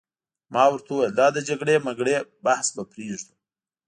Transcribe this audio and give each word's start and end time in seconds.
ما 0.53 0.63
ورته 0.69 0.89
وویل: 0.93 1.11
دا 1.19 1.27
د 1.33 1.37
جګړې 1.49 1.75
مګړې 1.87 2.15
بحث 2.45 2.67
به 2.75 2.83
پرېږدو. 2.91 3.33